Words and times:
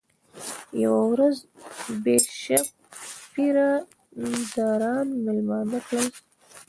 یوه 0.83 1.03
ورځ 1.13 1.35
بیشپ 2.03 2.65
پیره 3.33 3.71
داران 4.53 5.07
مېلمانه 5.25 5.79
کړل. 5.87 6.07